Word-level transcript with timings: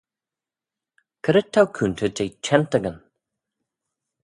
C'red 1.23 1.47
t'ou 1.53 1.65
coontey 1.75 2.11
jeh 2.17 2.35
çhentagyn? 2.43 2.97